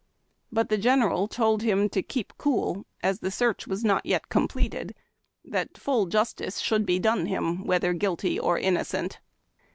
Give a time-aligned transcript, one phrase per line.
[0.51, 4.95] But the General told him to keep cool, as the search was not yet completed;
[5.45, 9.19] that full justice should be done him whether guilty or innocent.